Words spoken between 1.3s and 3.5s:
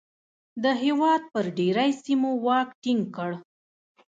پر ډېری سیمو واک ټینګ کړ.